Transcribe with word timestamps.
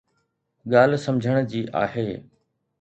ڳالهه 0.71 1.03
سمجھڻ 1.05 1.35
جي 1.51 1.61
آهي. 1.85 2.09